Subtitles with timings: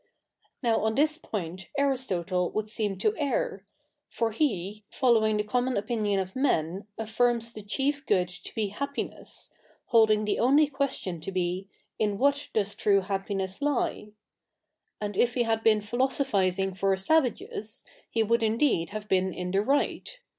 [0.01, 0.03] '■
[0.63, 3.65] Now 071 this point Aristotle would seem to ei r.
[4.09, 9.51] For he, following the common opinio?i of men, affii'ms the chief good to be happiness,
[9.89, 11.67] holding the only question to be,
[11.99, 14.09] in what does true happiness lie?
[14.99, 19.61] And if he had bee/i philosophising for savages, he would ifideed have been in the
[19.61, 20.17] right.